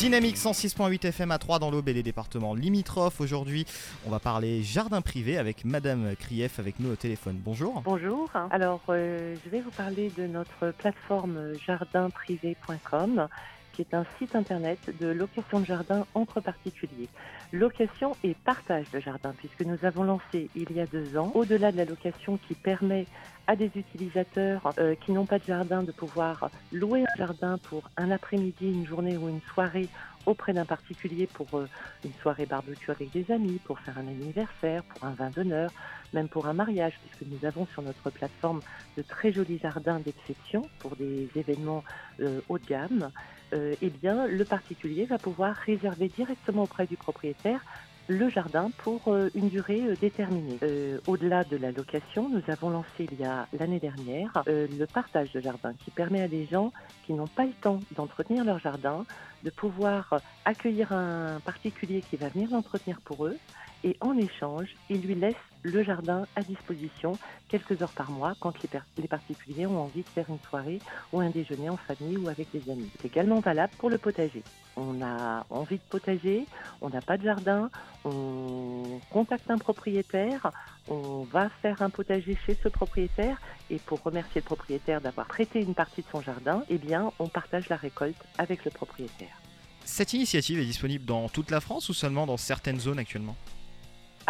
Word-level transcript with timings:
Dynamique 0.00 0.38
106.8 0.38 1.08
FM 1.08 1.30
à 1.30 1.36
3 1.36 1.58
dans 1.58 1.70
l'Aube 1.70 1.86
et 1.90 1.92
les 1.92 2.02
départements 2.02 2.54
limitrophes. 2.54 3.20
Aujourd'hui, 3.20 3.66
on 4.06 4.10
va 4.10 4.18
parler 4.18 4.62
jardin 4.62 5.02
privé 5.02 5.36
avec 5.36 5.66
Madame 5.66 6.16
Krief 6.18 6.58
avec 6.58 6.80
nous 6.80 6.90
au 6.90 6.96
téléphone. 6.96 7.38
Bonjour. 7.38 7.82
Bonjour. 7.84 8.30
Alors, 8.50 8.80
euh, 8.88 9.36
je 9.44 9.50
vais 9.50 9.60
vous 9.60 9.70
parler 9.70 10.10
de 10.16 10.26
notre 10.26 10.70
plateforme 10.70 11.52
jardinprivé.com 11.66 13.28
qui 13.72 13.82
est 13.82 13.94
un 13.94 14.04
site 14.18 14.34
internet 14.36 14.78
de 15.00 15.08
location 15.08 15.60
de 15.60 15.66
jardin 15.66 16.06
entre 16.14 16.40
particuliers. 16.40 17.08
Location 17.52 18.16
et 18.24 18.34
partage 18.34 18.90
de 18.90 19.00
jardin, 19.00 19.34
puisque 19.36 19.62
nous 19.62 19.78
avons 19.84 20.04
lancé 20.04 20.48
il 20.54 20.72
y 20.72 20.80
a 20.80 20.86
deux 20.86 21.16
ans, 21.16 21.32
au-delà 21.34 21.72
de 21.72 21.76
la 21.76 21.84
location 21.84 22.38
qui 22.46 22.54
permet 22.54 23.06
à 23.46 23.56
des 23.56 23.70
utilisateurs 23.74 24.72
euh, 24.78 24.94
qui 24.94 25.12
n'ont 25.12 25.26
pas 25.26 25.38
de 25.38 25.44
jardin 25.44 25.82
de 25.82 25.90
pouvoir 25.90 26.50
louer 26.72 27.02
un 27.02 27.16
jardin 27.16 27.58
pour 27.58 27.90
un 27.96 28.10
après-midi, 28.10 28.72
une 28.72 28.86
journée 28.86 29.16
ou 29.16 29.28
une 29.28 29.40
soirée 29.52 29.88
auprès 30.26 30.52
d'un 30.52 30.64
particulier 30.64 31.26
pour 31.26 31.48
euh, 31.54 31.66
une 32.04 32.12
soirée 32.22 32.46
barbecue 32.46 32.90
avec 32.90 33.10
des 33.10 33.30
amis, 33.32 33.58
pour 33.64 33.80
faire 33.80 33.98
un 33.98 34.06
anniversaire, 34.06 34.82
pour 34.84 35.04
un 35.04 35.14
vin 35.14 35.30
d'honneur, 35.30 35.70
même 36.12 36.28
pour 36.28 36.46
un 36.46 36.52
mariage, 36.52 36.98
puisque 37.04 37.30
nous 37.30 37.46
avons 37.46 37.66
sur 37.66 37.82
notre 37.82 38.10
plateforme 38.10 38.60
de 38.96 39.02
très 39.02 39.32
jolis 39.32 39.58
jardins 39.58 40.00
d'exception 40.00 40.68
pour 40.78 40.96
des 40.96 41.28
événements 41.36 41.84
euh, 42.20 42.40
haut 42.48 42.58
de 42.58 42.66
gamme, 42.66 43.10
euh, 43.52 43.74
eh 43.82 43.90
bien, 43.90 44.26
le 44.26 44.44
particulier 44.44 45.06
va 45.06 45.18
pouvoir 45.18 45.54
réserver 45.54 46.08
directement 46.08 46.64
auprès 46.64 46.86
du 46.86 46.96
propriétaire 46.96 47.64
le 48.08 48.28
jardin 48.28 48.70
pour 48.78 49.02
euh, 49.08 49.28
une 49.34 49.48
durée 49.48 49.82
déterminée. 50.00 50.58
Au-delà 51.06 51.44
de 51.44 51.56
la 51.56 51.70
location, 51.70 52.28
nous 52.28 52.42
avons 52.48 52.70
lancé 52.70 53.06
il 53.10 53.20
y 53.20 53.24
a 53.24 53.46
l'année 53.58 53.78
dernière 53.78 54.42
le 54.46 54.84
partage 54.86 55.32
de 55.32 55.40
jardin 55.40 55.74
qui 55.84 55.90
permet 55.90 56.22
à 56.22 56.28
des 56.28 56.46
gens 56.46 56.72
qui 57.06 57.12
n'ont 57.12 57.28
pas 57.28 57.44
le 57.44 57.52
temps 57.52 57.80
d'entretenir 57.96 58.44
leur 58.44 58.58
jardin 58.58 59.04
de 59.42 59.50
pouvoir 59.50 60.20
accueillir 60.44 60.92
un 60.92 61.40
particulier 61.40 62.02
qui 62.02 62.16
va 62.16 62.28
venir 62.28 62.50
l'entretenir 62.50 63.00
pour 63.00 63.26
eux 63.26 63.36
et 63.82 63.96
en 64.00 64.16
échange, 64.16 64.74
il 64.90 65.00
lui 65.00 65.14
laisse 65.14 65.34
le 65.62 65.82
jardin 65.82 66.26
à 66.36 66.42
disposition 66.42 67.18
quelques 67.48 67.80
heures 67.82 67.92
par 67.92 68.10
mois 68.10 68.34
quand 68.40 68.52
les, 68.62 68.68
les 68.98 69.08
particuliers 69.08 69.66
ont 69.66 69.78
envie 69.78 70.02
de 70.02 70.08
faire 70.08 70.26
une 70.28 70.38
soirée 70.48 70.80
ou 71.12 71.20
un 71.20 71.30
déjeuner 71.30 71.70
en 71.70 71.76
famille 71.76 72.16
ou 72.18 72.28
avec 72.28 72.50
des 72.50 72.70
amis. 72.70 72.90
C'est 73.00 73.08
également 73.08 73.40
valable 73.40 73.72
pour 73.78 73.90
le 73.90 73.98
potager. 73.98 74.42
On 74.76 75.02
a 75.02 75.44
envie 75.50 75.76
de 75.76 75.82
potager, 75.88 76.46
on 76.80 76.90
n'a 76.90 77.00
pas 77.00 77.16
de 77.16 77.24
jardin, 77.24 77.70
on 78.04 79.00
contacte 79.10 79.50
un 79.50 79.58
propriétaire, 79.58 80.50
on 80.88 81.24
va 81.24 81.50
faire 81.62 81.82
un 81.82 81.90
potager 81.90 82.36
chez 82.46 82.56
ce 82.62 82.68
propriétaire 82.68 83.40
et 83.70 83.78
pour 83.78 84.02
remercier 84.02 84.40
le 84.40 84.44
propriétaire 84.44 85.00
d'avoir 85.00 85.26
prêté 85.26 85.60
une 85.60 85.74
partie 85.74 86.02
de 86.02 86.06
son 86.10 86.20
jardin, 86.20 86.62
eh 86.68 86.78
bien 86.78 87.12
on 87.18 87.28
partage 87.28 87.68
la 87.68 87.76
récolte 87.76 88.16
avec 88.38 88.64
le 88.64 88.70
propriétaire. 88.70 89.40
Cette 89.84 90.12
initiative 90.12 90.58
est 90.58 90.64
disponible 90.64 91.04
dans 91.04 91.28
toute 91.28 91.50
la 91.50 91.60
France 91.60 91.88
ou 91.88 91.94
seulement 91.94 92.26
dans 92.26 92.36
certaines 92.36 92.80
zones 92.80 92.98
actuellement? 92.98 93.36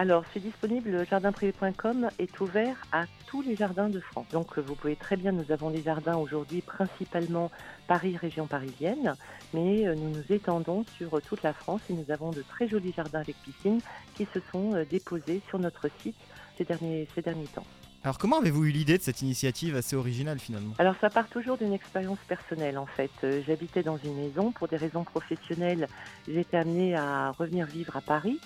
Alors, 0.00 0.24
c'est 0.32 0.40
disponible, 0.40 1.06
jardinprivé.com 1.10 2.08
est 2.18 2.40
ouvert 2.40 2.74
à 2.90 3.04
tous 3.26 3.42
les 3.42 3.54
jardins 3.54 3.90
de 3.90 4.00
France. 4.00 4.24
Donc, 4.32 4.58
vous 4.58 4.74
pouvez 4.74 4.96
très 4.96 5.14
bien, 5.14 5.30
nous 5.30 5.52
avons 5.52 5.68
des 5.68 5.82
jardins 5.82 6.16
aujourd'hui 6.16 6.62
principalement 6.62 7.50
Paris, 7.86 8.16
région 8.16 8.46
parisienne, 8.46 9.14
mais 9.52 9.86
euh, 9.86 9.94
nous 9.94 10.08
nous 10.08 10.24
étendons 10.30 10.86
sur 10.96 11.20
toute 11.20 11.42
la 11.42 11.52
France 11.52 11.82
et 11.90 11.92
nous 11.92 12.10
avons 12.10 12.30
de 12.30 12.40
très 12.40 12.66
jolis 12.66 12.94
jardins 12.96 13.20
avec 13.20 13.36
piscine 13.42 13.82
qui 14.14 14.26
se 14.32 14.40
sont 14.50 14.72
euh, 14.72 14.86
déposés 14.90 15.42
sur 15.50 15.58
notre 15.58 15.90
site 16.00 16.16
ces 16.56 16.64
derniers, 16.64 17.06
ces 17.14 17.20
derniers 17.20 17.48
temps. 17.48 17.66
Alors 18.02 18.16
comment 18.16 18.38
avez-vous 18.38 18.64
eu 18.64 18.70
l'idée 18.70 18.96
de 18.96 19.02
cette 19.02 19.20
initiative 19.20 19.76
assez 19.76 19.96
originale 19.96 20.38
finalement? 20.38 20.72
Alors 20.78 20.94
ça 21.02 21.10
part 21.10 21.28
toujours 21.28 21.58
d'une 21.58 21.74
expérience 21.74 22.20
personnelle 22.26 22.78
en 22.78 22.86
fait. 22.86 23.10
Euh, 23.24 23.42
J'habitais 23.46 23.82
dans 23.82 23.98
une 23.98 24.16
maison 24.16 24.50
pour 24.50 24.66
des 24.66 24.78
raisons 24.78 25.04
professionnelles. 25.04 25.88
J'étais 26.26 26.56
amenée 26.56 26.96
à 26.96 27.32
revenir 27.32 27.66
vivre 27.66 27.98
à 27.98 28.00
Paris. 28.00 28.40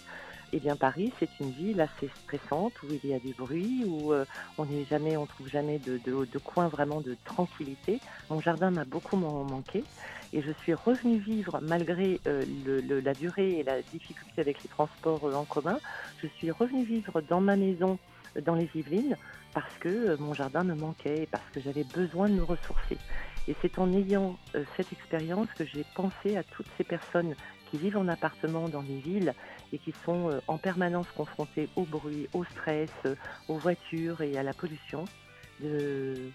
Eh 0.53 0.61
bien 0.61 0.77
Paris, 0.77 1.13
c'est 1.19 1.31
une 1.41 1.51
ville 1.53 1.81
assez 1.81 2.11
stressante 2.23 2.81
où 2.83 2.93
il 2.93 3.11
y 3.11 3.15
a 3.15 3.19
du 3.19 3.35
bruit, 3.35 3.85
où 3.85 4.13
euh, 4.13 4.25
on 4.59 4.67
n'est 4.67 4.85
jamais, 4.85 5.17
on 5.17 5.27
trouve 5.27 5.49
jamais 5.49 5.79
de, 5.79 5.99
de, 5.99 6.39
coin 6.39 6.69
vraiment 6.69 7.01
de 7.01 7.17
tranquillité. 7.25 8.01
Mon 8.31 8.41
jardin 8.41 8.71
m'a 8.71 8.85
beaucoup 8.85 9.17
man- 9.17 9.45
manqué 9.45 9.85
et 10.33 10.43
je 10.43 10.53
suis 10.63 10.75
revenue 10.75 11.19
vivre 11.19 11.61
malgré 11.61 12.21
euh, 12.27 12.45
la 13.03 13.15
durée 13.15 13.59
et 13.59 13.63
la 13.63 13.83
difficulté 13.83 14.41
avec 14.41 14.63
les 14.63 14.69
transports 14.69 15.27
euh, 15.29 15.35
en 15.35 15.45
commun. 15.45 15.81
Je 16.23 16.29
suis 16.29 16.51
revenue 16.51 16.85
vivre 16.85 17.21
dans 17.23 17.41
ma 17.41 17.57
maison 17.57 17.99
dans 18.43 18.55
les 18.55 18.69
Yvelines 18.75 19.17
parce 19.55 19.73
que 19.79 19.89
euh, 19.89 20.17
mon 20.19 20.35
jardin 20.35 20.65
me 20.65 20.75
manquait 20.75 21.23
et 21.23 21.27
parce 21.27 21.49
que 21.53 21.61
j'avais 21.61 21.85
besoin 21.85 22.29
de 22.29 22.35
me 22.35 22.43
ressourcer. 22.43 22.99
Et 23.47 23.55
c'est 23.63 23.79
en 23.79 23.93
ayant 23.93 24.37
euh, 24.55 24.65
cette 24.77 24.93
expérience 24.93 25.49
que 25.57 25.65
j'ai 25.65 25.85
pensé 25.95 26.37
à 26.37 26.43
toutes 26.43 26.67
ces 26.77 26.85
personnes 26.85 27.35
qui 27.71 27.79
vivent 27.79 27.97
en 27.97 28.09
appartement 28.09 28.69
dans 28.69 28.83
les 28.83 28.99
villes 28.99 29.33
et 29.73 29.79
qui 29.79 29.95
sont 30.05 30.31
euh, 30.31 30.41
en 30.49 30.59
permanence 30.59 31.07
confrontées 31.17 31.69
au 31.77 31.85
bruit, 31.85 32.29
au 32.35 32.45
stress, 32.45 32.91
aux 33.49 33.57
voitures 33.57 34.21
et 34.21 34.37
à 34.37 34.43
la 34.43 34.53
pollution, 34.53 35.05
de 35.61 36.31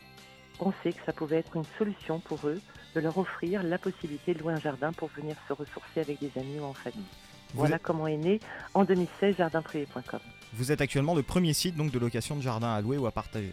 penser 0.57 0.93
que 0.93 1.03
ça 1.05 1.13
pouvait 1.13 1.37
être 1.37 1.55
une 1.55 1.65
solution 1.77 2.19
pour 2.19 2.47
eux 2.47 2.59
de 2.95 2.99
leur 2.99 3.17
offrir 3.17 3.63
la 3.63 3.77
possibilité 3.77 4.33
de 4.33 4.39
louer 4.39 4.53
un 4.53 4.59
jardin 4.59 4.91
pour 4.93 5.09
venir 5.09 5.35
se 5.47 5.53
ressourcer 5.53 6.01
avec 6.01 6.19
des 6.19 6.31
amis 6.39 6.59
ou 6.59 6.63
en 6.63 6.73
famille. 6.73 7.05
Voilà 7.53 7.79
comment 7.79 8.07
est 8.07 8.17
né 8.17 8.39
en 8.73 8.83
2016 8.83 9.37
jardinprivé.com. 9.37 10.19
Vous 10.53 10.71
êtes 10.71 10.81
actuellement 10.81 11.15
le 11.15 11.23
premier 11.23 11.53
site 11.53 11.75
donc 11.75 11.91
de 11.91 11.99
location 11.99 12.35
de 12.35 12.41
jardin 12.41 12.73
à 12.73 12.81
louer 12.81 12.97
ou 12.97 13.05
à 13.05 13.11
partager. 13.11 13.51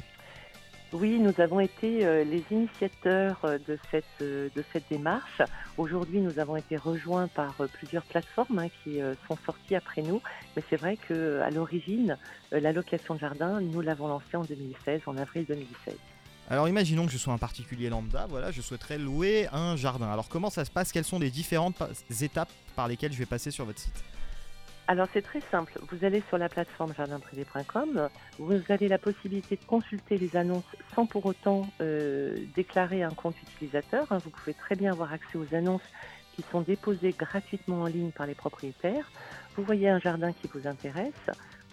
Oui, 0.93 1.19
nous 1.19 1.35
avons 1.39 1.59
été 1.59 2.07
euh, 2.07 2.23
les 2.23 2.45
initiateurs 2.51 3.39
euh, 3.45 3.59
de 3.67 3.77
cette, 3.91 4.05
euh, 4.23 4.49
de 4.55 4.65
cette 4.73 4.85
démarche. 4.89 5.43
Aujourd'hui, 5.77 6.21
nous 6.21 6.39
avons 6.39 6.57
été 6.57 6.77
rejoints 6.77 7.27
par 7.27 7.55
euh, 7.61 7.67
plusieurs 7.67 8.05
plateformes 8.05 8.61
hein, 8.61 8.69
qui 8.83 9.01
sont 9.27 9.37
sorties 9.45 9.75
après 9.75 10.03
nous. 10.03 10.23
Mais 10.57 10.63
c'est 10.71 10.77
vrai 10.77 10.97
qu'à 10.97 11.51
l'origine, 11.51 12.17
la 12.53 12.73
location 12.73 13.15
de 13.15 13.21
jardin, 13.21 13.61
nous 13.61 13.81
l'avons 13.81 14.07
lancée 14.07 14.37
en 14.37 14.45
2016, 14.45 15.03
en 15.07 15.17
avril 15.17 15.45
2016. 15.47 15.97
Alors 16.49 16.69
imaginons 16.69 17.07
que 17.07 17.13
je 17.13 17.19
sois 17.19 17.35
un 17.35 17.39
particulier 17.39 17.89
lambda, 17.89 18.27
voilà, 18.29 18.53
je 18.53 18.63
souhaiterais 18.63 18.99
louer 18.99 19.49
un 19.53 19.75
jardin. 19.75 20.09
Alors 20.09 20.29
comment 20.29 20.49
ça 20.49 20.65
se 20.65 20.71
passe? 20.71 20.93
Quelles 20.93 21.05
sont 21.05 21.19
les 21.19 21.31
différentes 21.31 21.83
étapes 22.23 22.53
par 22.77 22.87
lesquelles 22.87 23.13
je 23.13 23.19
vais 23.19 23.27
passer 23.27 23.51
sur 23.51 23.65
votre 23.65 23.81
site? 23.81 24.05
Alors 24.89 25.09
c'est 25.13 25.23
très 25.23 25.41
simple. 25.51 25.81
Vous 25.91 26.05
allez 26.05 26.23
sur 26.29 26.39
la 26.39 26.49
plateforme 26.49 26.95
jardinprivé.com, 26.95 28.09
vous 28.39 28.61
avez 28.69 28.87
la 28.87 28.99
possibilité 28.99 29.57
de 29.57 29.65
consulter 29.67 30.17
les 30.17 30.37
annonces 30.37 30.65
sans 30.95 31.07
pour 31.07 31.27
autant 31.27 31.67
euh, 31.81 32.37
déclarer 32.55 33.03
un 33.03 33.11
compte 33.11 33.35
utilisateur. 33.43 34.07
hein. 34.13 34.21
Vous 34.25 34.31
pouvez 34.31 34.55
très 34.55 34.77
bien 34.77 34.93
avoir 34.93 35.13
accès 35.13 35.39
aux 35.39 35.55
annonces 35.57 35.83
qui 36.37 36.45
sont 36.53 36.61
déposées 36.61 37.15
gratuitement 37.19 37.83
en 37.83 37.87
ligne 37.87 38.13
par 38.13 38.27
les 38.27 38.35
propriétaires. 38.35 39.11
Vous 39.57 39.65
voyez 39.65 39.89
un 39.89 39.99
jardin 39.99 40.33
qui 40.33 40.49
vous 40.55 40.69
intéresse, 40.69 41.13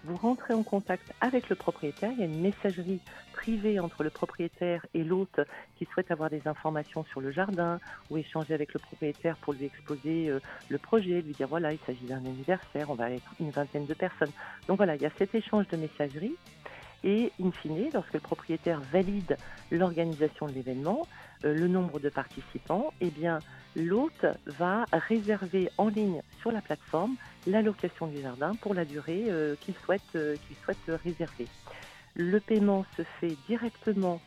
vous 0.03 0.17
rentrez 0.17 0.53
en 0.53 0.63
contact 0.63 1.13
avec 1.21 1.49
le 1.49 1.55
propriétaire. 1.55 2.11
Il 2.11 2.19
y 2.19 2.23
a 2.23 2.25
une 2.25 2.41
messagerie 2.41 2.99
privée 3.31 3.79
entre 3.79 4.03
le 4.03 4.09
propriétaire 4.09 4.85
et 4.93 5.03
l'hôte 5.03 5.39
qui 5.77 5.85
souhaite 5.85 6.11
avoir 6.11 6.29
des 6.29 6.47
informations 6.47 7.05
sur 7.05 7.21
le 7.21 7.31
jardin 7.31 7.79
ou 8.09 8.17
échanger 8.17 8.53
avec 8.53 8.73
le 8.73 8.79
propriétaire 8.79 9.37
pour 9.37 9.53
lui 9.53 9.65
exposer 9.65 10.29
euh, 10.29 10.39
le 10.69 10.77
projet, 10.77 11.21
lui 11.21 11.33
dire 11.33 11.47
voilà, 11.47 11.73
il 11.73 11.79
s'agit 11.85 12.05
d'un 12.05 12.17
anniversaire, 12.17 12.89
on 12.89 12.95
va 12.95 13.11
être 13.11 13.33
une 13.39 13.51
vingtaine 13.51 13.85
de 13.85 13.93
personnes. 13.93 14.31
Donc 14.67 14.77
voilà, 14.77 14.95
il 14.95 15.01
y 15.01 15.05
a 15.05 15.11
cet 15.17 15.35
échange 15.35 15.67
de 15.69 15.77
messagerie. 15.77 16.35
Et 17.05 17.31
in 17.41 17.51
fine, 17.51 17.89
lorsque 17.93 18.13
le 18.13 18.21
propriétaire 18.21 18.79
valide 18.91 19.37
l'organisation 19.71 20.47
de 20.47 20.53
l'événement, 20.53 21.05
euh, 21.43 21.53
le 21.53 21.67
nombre 21.67 21.99
de 21.99 22.09
participants, 22.09 22.93
eh 23.01 23.09
bien, 23.09 23.39
l'hôte 23.75 24.25
va 24.45 24.85
réserver 24.91 25.69
en 25.77 25.87
ligne 25.87 26.21
sur 26.39 26.51
la 26.51 26.61
plateforme 26.61 27.15
la 27.47 27.61
location 27.61 28.07
du 28.07 28.21
jardin 28.21 28.53
pour 28.55 28.73
la 28.73 28.85
durée 28.85 29.25
euh, 29.27 29.55
qu'il 29.59 29.75
souhaite, 29.75 30.01
euh, 30.15 30.35
qu'il 30.47 30.55
souhaite 30.57 31.01
réserver. 31.03 31.47
Le 32.15 32.39
paiement 32.39 32.85
se 32.95 33.03
fait 33.19 33.35
directement 33.47 34.21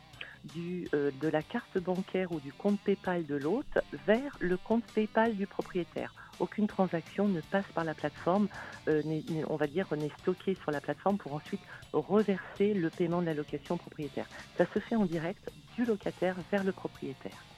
euh, 0.93 1.11
de 1.21 1.27
la 1.27 1.41
carte 1.41 1.77
bancaire 1.77 2.31
ou 2.31 2.39
du 2.39 2.53
compte 2.53 2.79
PayPal 2.81 3.25
de 3.25 3.35
l'hôte 3.35 3.79
vers 4.05 4.37
le 4.39 4.57
compte 4.57 4.83
PayPal 4.93 5.35
du 5.35 5.47
propriétaire. 5.47 6.13
Aucune 6.39 6.67
transaction 6.67 7.27
ne 7.27 7.41
passe 7.41 7.65
par 7.73 7.83
la 7.83 7.95
plateforme, 7.95 8.47
on 8.85 9.55
va 9.55 9.65
dire, 9.65 9.87
n'est 9.97 10.11
stockée 10.19 10.53
sur 10.53 10.69
la 10.69 10.79
plateforme 10.79 11.17
pour 11.17 11.33
ensuite 11.33 11.61
reverser 11.93 12.75
le 12.75 12.91
paiement 12.91 13.21
de 13.21 13.25
la 13.25 13.33
location 13.33 13.75
propriétaire. 13.75 14.27
Ça 14.55 14.67
se 14.71 14.77
fait 14.77 14.95
en 14.95 15.05
direct 15.05 15.49
du 15.75 15.83
locataire 15.83 16.35
vers 16.51 16.63
le 16.63 16.73
propriétaire. 16.73 17.56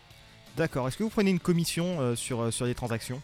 D'accord, 0.58 0.88
est-ce 0.88 0.98
que 0.98 1.04
vous 1.04 1.10
prenez 1.10 1.32
une 1.32 1.40
commission 1.40 2.00
euh, 2.00 2.16
sur, 2.16 2.42
euh, 2.42 2.52
sur 2.52 2.66
les 2.66 2.76
transactions? 2.76 3.22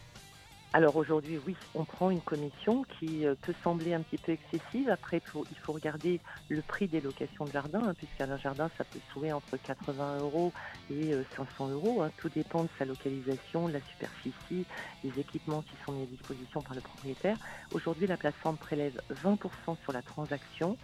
Alors 0.76 0.98
aujourd'hui, 0.98 1.40
oui, 1.48 1.56
on 1.74 1.86
prend 1.86 2.10
une 2.10 2.20
commission 2.20 2.84
qui 3.00 3.26
euh, 3.26 3.34
peut 3.44 3.54
sembler 3.64 3.94
un 3.94 4.02
petit 4.02 4.18
peu 4.18 4.34
excessive. 4.34 4.90
Après, 4.90 5.22
il 5.24 5.58
faut, 5.58 5.72
regarder 5.72 6.20
le 6.50 6.62
prix 6.62 6.90
des 6.90 7.00
locations 7.00 7.46
de 7.46 7.52
jardin, 7.54 7.80
hein, 7.82 7.94
puisqu'un 7.98 8.36
jardin, 8.36 8.70
ça 8.78 8.84
peut 8.84 9.00
trouver 9.10 9.32
entre 9.32 9.56
80 9.56 10.18
euros 10.20 10.52
et 10.92 11.14
euh, 11.14 11.24
500 11.38 11.70
euros. 11.70 12.02
hein. 12.02 12.12
Tout 12.18 12.28
dépend 12.28 12.64
de 12.64 12.70
sa 12.78 12.84
localisation, 12.84 13.70
de 13.70 13.72
la 13.72 13.80
superficie, 13.90 14.66
des 15.02 15.18
équipements 15.18 15.62
qui 15.62 15.78
sont 15.86 15.94
mis 15.94 16.04
à 16.04 16.08
disposition 16.08 16.62
par 16.62 16.76
le 16.76 16.82
propriétaire. 16.82 17.38
Aujourd'hui, 17.72 18.06
la 18.06 18.18
plateforme 18.18 18.58
prélève 18.58 19.00
20% 19.24 19.78
sur 19.82 19.94
la 19.94 20.02
transaction. 20.02 20.76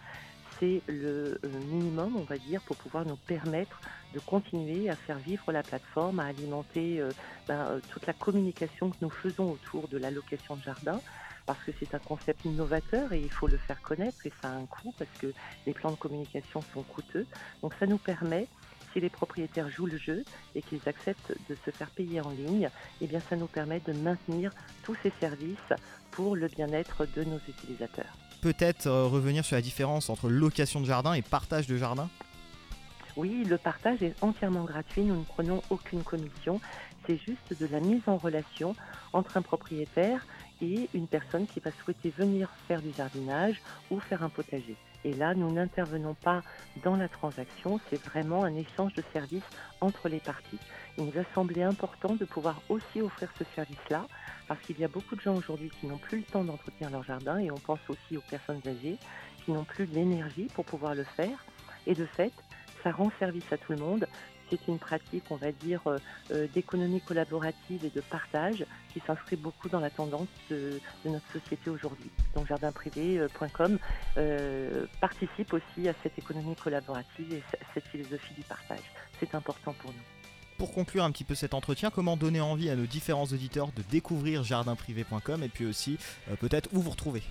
C'est 0.61 0.83
le 0.87 1.39
euh, 1.43 1.49
minimum, 1.71 2.15
on 2.15 2.23
va 2.23 2.37
dire, 2.37 2.61
pour 2.61 2.77
pouvoir 2.77 3.03
nous 3.03 3.17
permettre 3.17 3.81
de 4.13 4.19
continuer 4.19 4.89
à 4.89 4.95
faire 4.95 5.17
vivre 5.17 5.51
la 5.51 5.63
plateforme, 5.63 6.19
à 6.19 6.25
alimenter 6.25 7.01
euh, 7.01 7.11
ben, 7.47 7.65
euh, 7.67 7.79
toute 7.89 8.05
la 8.05 8.13
communication 8.13 8.91
que 8.91 8.97
nous 9.01 9.09
faisons 9.09 9.51
autour 9.51 9.87
de 9.87 9.97
la 9.97 10.11
location 10.11 10.55
de 10.55 10.61
jardin, 10.61 11.01
parce 11.47 11.61
que 11.63 11.71
c'est 11.79 11.95
un 11.95 11.99
concept 11.99 12.45
innovateur 12.45 13.11
et 13.11 13.19
il 13.19 13.31
faut 13.31 13.47
le 13.47 13.57
faire 13.57 13.81
connaître 13.81 14.17
et 14.25 14.31
ça 14.41 14.49
a 14.49 14.51
un 14.51 14.67
coût 14.67 14.93
parce 14.99 15.09
que 15.19 15.33
les 15.65 15.73
plans 15.73 15.91
de 15.91 15.97
communication 15.97 16.61
sont 16.73 16.83
coûteux. 16.83 17.25
Donc 17.63 17.73
ça 17.79 17.87
nous 17.87 17.97
permet 17.97 18.47
si 18.93 18.99
les 18.99 19.09
propriétaires 19.09 19.69
jouent 19.69 19.85
le 19.85 19.97
jeu 19.97 20.23
et 20.55 20.61
qu'ils 20.61 20.81
acceptent 20.88 21.33
de 21.49 21.55
se 21.65 21.71
faire 21.71 21.89
payer 21.89 22.21
en 22.21 22.29
ligne, 22.29 22.69
eh 23.01 23.07
bien 23.07 23.19
ça 23.29 23.35
nous 23.35 23.47
permet 23.47 23.79
de 23.79 23.93
maintenir 23.93 24.51
tous 24.83 24.95
ces 25.03 25.11
services 25.19 25.57
pour 26.11 26.35
le 26.35 26.47
bien-être 26.47 27.07
de 27.15 27.23
nos 27.23 27.39
utilisateurs. 27.47 28.17
Peut-être 28.41 28.88
euh, 28.88 29.05
revenir 29.05 29.45
sur 29.45 29.55
la 29.55 29.61
différence 29.61 30.09
entre 30.09 30.29
location 30.29 30.81
de 30.81 30.85
jardin 30.85 31.13
et 31.13 31.21
partage 31.21 31.67
de 31.67 31.77
jardin? 31.77 32.09
Oui, 33.17 33.43
le 33.43 33.57
partage 33.57 34.01
est 34.01 34.15
entièrement 34.23 34.63
gratuit, 34.63 35.03
nous 35.03 35.19
ne 35.19 35.23
prenons 35.23 35.61
aucune 35.69 36.01
commission, 36.01 36.61
c'est 37.05 37.17
juste 37.17 37.59
de 37.59 37.67
la 37.67 37.79
mise 37.79 38.01
en 38.07 38.17
relation 38.17 38.75
entre 39.13 39.37
un 39.37 39.41
propriétaire 39.41 40.25
et 40.61 40.89
une 40.94 41.07
personne 41.07 41.45
qui 41.45 41.59
va 41.59 41.71
souhaiter 41.83 42.09
venir 42.09 42.49
faire 42.67 42.81
du 42.81 42.91
jardinage 42.94 43.61
ou 43.89 43.99
faire 43.99 44.23
un 44.23 44.29
potager. 44.29 44.77
Et 45.03 45.13
là, 45.13 45.33
nous 45.33 45.51
n'intervenons 45.51 46.13
pas 46.13 46.42
dans 46.83 46.95
la 46.95 47.09
transaction, 47.09 47.80
c'est 47.89 48.01
vraiment 48.03 48.44
un 48.44 48.56
échange 48.56 48.94
de 48.94 49.03
services 49.13 49.44
entre 49.81 50.09
les 50.09 50.19
parties. 50.19 50.59
Il 50.98 51.06
nous 51.06 51.19
a 51.19 51.24
semblé 51.33 51.63
important 51.63 52.15
de 52.15 52.25
pouvoir 52.25 52.62
aussi 52.69 53.01
offrir 53.01 53.31
ce 53.38 53.44
service-là, 53.56 54.06
parce 54.48 54.62
qu'il 54.62 54.80
y 54.80 54.83
a 54.83 54.88
beaucoup 54.88 55.15
de 55.15 55.21
gens 55.21 55.36
aujourd'hui 55.36 55.71
qui 55.80 55.88
n'ont 55.88 55.98
plus 55.98 56.19
le 56.19 56.24
temps 56.24 56.44
d'entretenir 56.44 56.89
leur 56.92 57.03
jardin, 57.03 57.38
et 57.39 57.51
on 57.51 57.59
pense 57.59 57.80
aussi 57.89 58.18
aux 58.18 58.24
personnes 58.30 58.62
âgées 58.68 58.98
qui 59.44 59.51
n'ont 59.51 59.63
plus 59.63 59.86
l'énergie 59.86 60.48
pour 60.53 60.65
pouvoir 60.65 60.94
le 60.94 61.04
faire. 61.04 61.45
Et 61.88 61.95
de 61.95 62.06
fait, 62.06 62.33
ça 62.83 62.92
rend 62.92 63.12
service 63.19 63.51
à 63.51 63.57
tout 63.57 63.71
le 63.71 63.80
monde 63.80 64.07
c'est 64.51 64.68
une 64.68 64.80
pratique, 64.80 65.24
on 65.30 65.36
va 65.36 65.51
dire, 65.51 65.81
euh, 65.88 65.98
euh, 66.31 66.48
d'économie 66.53 67.01
collaborative 67.01 67.86
et 67.86 67.89
de 67.89 68.01
partage 68.01 68.65
qui 68.94 69.01
s'inscrit 69.07 69.38
beaucoup 69.38 69.69
dans 69.69 69.80
la 69.80 69.89
tendance 69.89 70.27
de, 70.50 70.80
notre 71.06 71.25
société 71.31 71.69
aujourd'hui. 71.69 72.09
Donc 72.36 72.48
jardinprivé.com 72.48 73.80
euh, 74.18 74.86
participe 75.00 75.53
aussi 75.53 75.88
à 75.88 75.94
cette 76.03 76.18
économie 76.19 76.56
collaborative 76.56 77.33
et 77.33 77.44
cette 77.74 77.88
philosophie 77.88 78.33
du 78.33 78.44
partage. 78.44 78.92
C'est 79.19 79.33
important 79.33 79.74
pour 79.74 79.92
nous. 79.92 80.03
Pour 80.57 80.74
conclure 80.74 81.04
un 81.04 81.12
petit 81.12 81.24
peu 81.24 81.33
cet 81.33 81.54
entretien, 81.54 81.89
comment 81.89 82.18
donner 82.18 82.42
envie 82.42 82.69
à 82.69 82.75
nos 82.75 82.86
différents 82.86 83.24
auditeurs 83.24 83.71
de 83.71 83.81
découvrir 83.89 84.44
jardinprivé.com 84.44 85.42
et 85.42 85.50
puis 85.50 85.65
aussi 85.65 85.97
peut-être 86.39 86.69
où 86.74 86.81
vous 86.81 86.92
retrouver? 86.92 87.24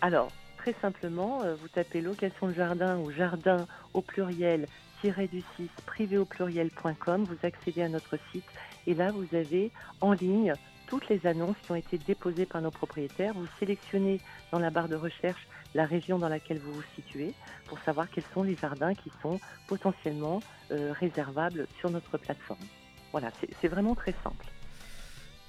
Alors, 0.00 0.32
très 0.58 0.74
simplement, 0.82 1.42
vous 1.60 1.68
tapez 1.68 2.00
location 2.00 2.48
de 2.48 2.54
jardin 2.54 2.98
ou 2.98 3.12
jardin 3.12 3.68
au 3.94 4.00
pluriel 4.02 4.66
du 5.02 5.42
6 5.56 5.68
privé 5.86 6.18
au 6.18 6.24
pluriel.com, 6.24 7.24
vous 7.24 7.46
accédez 7.46 7.82
à 7.82 7.88
notre 7.88 8.18
site 8.32 8.44
et 8.86 8.94
là 8.94 9.12
vous 9.12 9.36
avez 9.36 9.70
en 10.00 10.12
ligne 10.12 10.54
toutes 10.88 11.08
les 11.08 11.26
annonces 11.26 11.56
qui 11.62 11.72
ont 11.72 11.76
été 11.76 11.98
déposées 11.98 12.46
par 12.46 12.60
nos 12.60 12.70
propriétaires. 12.70 13.34
Vous 13.34 13.46
sélectionnez 13.58 14.20
dans 14.52 14.58
la 14.58 14.70
barre 14.70 14.88
de 14.88 14.96
recherche 14.96 15.46
la 15.74 15.84
région 15.84 16.18
dans 16.18 16.28
laquelle 16.28 16.58
vous 16.58 16.72
vous 16.72 16.84
situez 16.94 17.34
pour 17.66 17.78
savoir 17.80 18.08
quels 18.10 18.24
sont 18.34 18.42
les 18.42 18.56
jardins 18.56 18.94
qui 18.94 19.10
sont 19.22 19.38
potentiellement 19.68 20.40
euh, 20.70 20.92
réservables 20.92 21.66
sur 21.78 21.90
notre 21.90 22.18
plateforme. 22.18 22.64
Voilà, 23.12 23.30
c'est 23.60 23.68
vraiment 23.68 23.94
très 23.94 24.14
simple. 24.24 24.46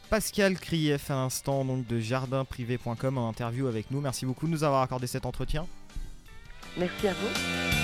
Pascal 0.09 0.57
Krief 0.57 1.11
à 1.11 1.15
l'instant 1.15 1.65
donc 1.65 1.85
de 1.87 1.99
jardinprivé.com 1.99 3.17
en 3.17 3.29
interview 3.29 3.67
avec 3.67 3.91
nous. 3.91 4.01
Merci 4.01 4.25
beaucoup 4.25 4.45
de 4.45 4.51
nous 4.51 4.63
avoir 4.63 4.81
accordé 4.81 5.07
cet 5.07 5.25
entretien. 5.25 5.67
Merci 6.77 7.07
à 7.07 7.13
vous. 7.13 7.76